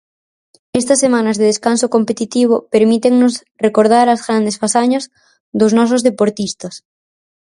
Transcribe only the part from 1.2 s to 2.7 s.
de descanso competitivo